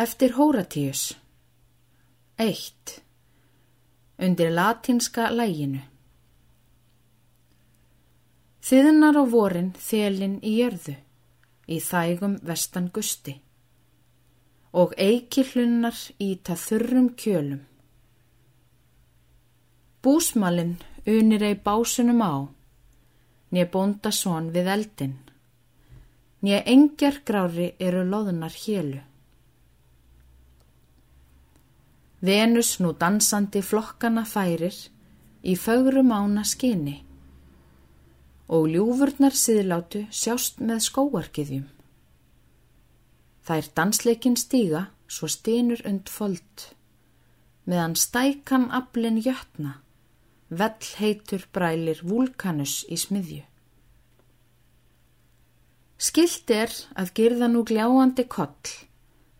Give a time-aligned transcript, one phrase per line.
[0.00, 1.18] Eftir Hóratíus
[2.38, 3.02] 1.
[4.24, 5.80] Undir latinska læginu
[8.64, 10.94] Þiðnar á vorin þelin í jörðu,
[11.74, 13.34] í þægum vestan gusti
[14.84, 17.60] og eiki hlunnar íta þurrum kjölum.
[20.00, 20.78] Búsmalinn
[21.18, 22.48] unir ei básunum á,
[23.52, 25.14] nýja bóndasón við eldin,
[26.40, 29.04] nýja engjar grári eru loðunar hélu.
[32.20, 34.76] Venus nú dansandi flokkana færir
[35.40, 36.98] í fögru mána skinni
[38.50, 41.66] og ljúfurnar siðlátu sjást með skóarkiðjum.
[43.46, 46.66] Þær dansleikin stíga svo stínur und fold,
[47.64, 49.78] meðan stækan aflin jötna,
[50.50, 53.46] vell heitur brælir vulkanus í smiðju.
[56.00, 58.74] Skilt er að gerða nú gljáandi koll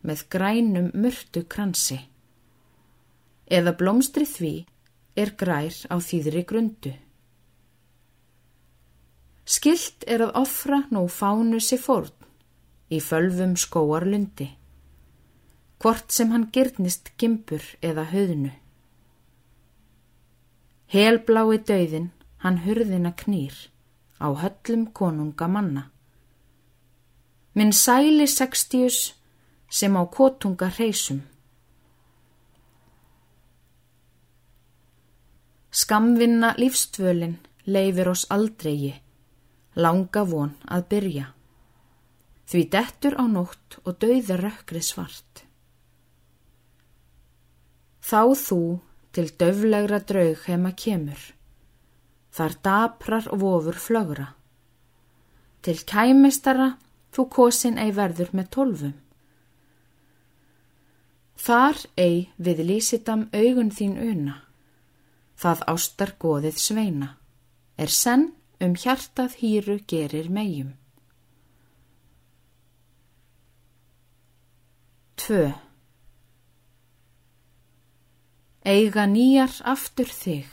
[0.06, 1.98] með grænum mörtu kransi
[3.50, 4.54] eða blómstri því
[5.18, 6.92] er grær á þýðri grundu.
[9.50, 12.14] Skilt er að ofra nú fánu sér fórn
[12.90, 14.46] í fölvum skóarlundi,
[15.82, 18.52] hvort sem hann gyrnist gimpur eða höðnu.
[20.90, 22.10] Helblái döiðin
[22.42, 23.56] hann hurðina knýr
[24.22, 25.84] á höllum konunga manna.
[27.54, 29.14] Minn sæli sextíus
[29.70, 31.22] sem á kotunga hreysum
[35.80, 38.90] Skamvinna lífstvölin leifir oss aldrei,
[39.80, 41.28] langa von að byrja.
[42.50, 45.44] Því dettur á nótt og dauðar rökkri svart.
[48.04, 48.60] Þá þú
[49.14, 51.22] til döflegra draug heima kemur,
[52.34, 54.28] þar daprar og vofur flögra.
[55.64, 56.74] Til kæmistara
[57.14, 58.94] þú kosin ei verður með tólfum.
[61.40, 64.40] Þar ei við lísitam augun þín una
[65.40, 67.14] það ástar goðið sveina,
[67.80, 70.74] er senn um hjartað hýru gerir megjum.
[75.20, 75.50] 2.
[78.64, 80.48] Eiga nýjar aftur þig,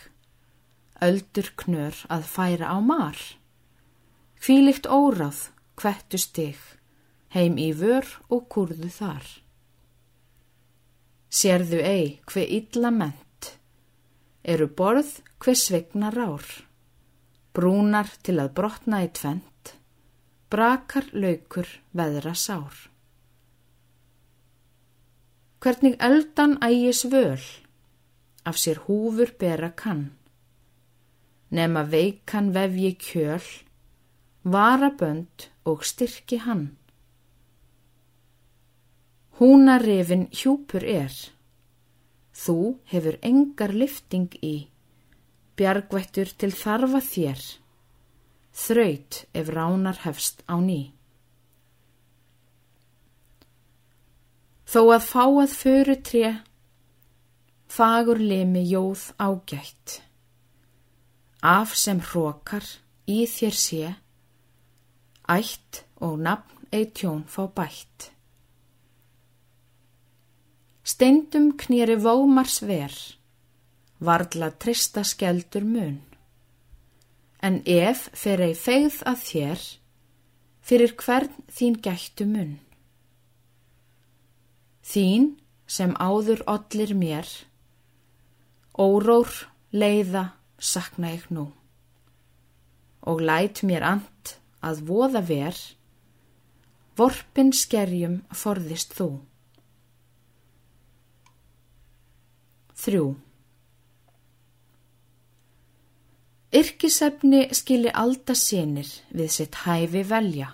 [1.03, 3.19] öldur knör að færa á mar,
[4.44, 6.59] hvílikt óráð hvettu stig,
[7.35, 9.25] heim í vör og kurðu þar.
[11.28, 13.26] Sérðu ei hver illa ment,
[14.47, 15.09] eru borð
[15.44, 16.46] hver svegna rár,
[17.52, 19.74] brúnar til að brotna í tvent,
[20.47, 22.75] brakar laukur veðra sár.
[25.59, 27.44] Hvernig eldan ægis völ,
[28.47, 30.12] af sér húfur bera kann,
[31.52, 33.47] nema veikan vefji kjöl,
[34.47, 36.78] varabönd og styrki hann.
[39.38, 41.12] Húnarifin hjúpur er,
[42.38, 42.58] Þú
[42.92, 44.68] hefur engar lifting í,
[45.58, 47.40] bjargvættur til þarfa þér,
[48.53, 50.81] þraut ef ránar hefst á ný.
[54.68, 56.34] Þó að fáað föru tré,
[57.72, 60.02] fagur limi jóð ágætt,
[61.42, 62.68] af sem hrókar
[63.08, 63.96] í þér sé,
[65.25, 68.12] ætt og nafn eitjón fá bætt.
[70.88, 72.94] Steindum knýri vómars ver,
[74.00, 75.98] varðla trista skeldur mun.
[77.44, 79.66] En ef fer ei feigð að þér,
[80.64, 82.56] fyrir hvern þín gættu mun.
[84.88, 85.28] Þín
[85.68, 87.28] sem áður ollir mér,
[88.80, 89.36] órór
[89.75, 91.50] leiða sakna ég nú.
[93.04, 95.58] Og læt mér and að voða ver,
[96.96, 99.18] vorpin skerjum forðist þú.
[102.77, 103.15] 3.
[106.53, 110.51] Yrkisefni skili alltaf sinir við sitt hæfi velja.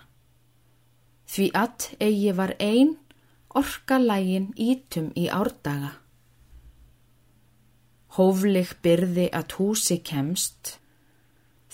[1.28, 2.96] Því að eigi var ein
[3.60, 5.92] orka lægin ítum í árdaga.
[8.16, 10.78] Hóflig byrði að húsi kemst,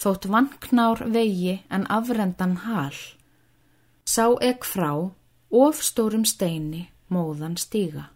[0.02, 2.95] þótt vanknár vegi en afrendan hal,
[4.02, 4.94] sá ekk frá
[5.50, 8.10] ofstórum steini móðan stíga.